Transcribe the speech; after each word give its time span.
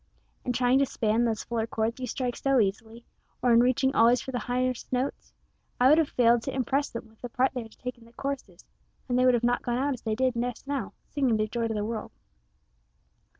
In 0.43 0.51
trying 0.51 0.79
to 0.79 0.85
span 0.87 1.25
those 1.25 1.43
fuller 1.43 1.67
chords 1.67 1.99
you 1.99 2.07
strike 2.07 2.35
so 2.35 2.59
easily, 2.59 3.05
or 3.43 3.53
in 3.53 3.59
reaching 3.59 3.93
always 3.93 4.19
for 4.19 4.31
the 4.31 4.39
highest 4.39 4.91
notes, 4.91 5.31
I 5.79 5.89
would 5.89 5.99
have 5.99 6.09
failed 6.09 6.41
to 6.41 6.55
impress 6.55 6.89
them 6.89 7.07
with 7.07 7.21
the 7.21 7.29
part 7.29 7.53
they 7.53 7.61
are 7.61 7.67
to 7.69 7.77
take 7.77 7.99
in 7.99 8.05
the 8.05 8.13
choruses, 8.13 8.65
and 9.07 9.19
they 9.19 9.27
would 9.27 9.43
not 9.43 9.59
have 9.59 9.61
gone 9.61 9.77
out 9.77 9.93
as 9.93 10.01
they 10.01 10.15
did 10.15 10.33
just 10.33 10.65
now, 10.65 10.93
singing 11.07 11.37
their 11.37 11.45
joy 11.45 11.67
to 11.67 11.73
the 11.75 11.85
world." 11.85 12.11